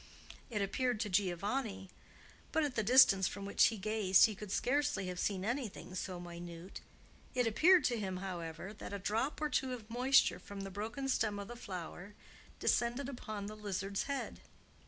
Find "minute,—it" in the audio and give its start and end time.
6.19-7.45